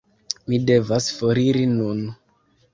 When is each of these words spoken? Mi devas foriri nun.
Mi 0.53 0.59
devas 0.69 1.11
foriri 1.19 1.69
nun. 1.77 2.05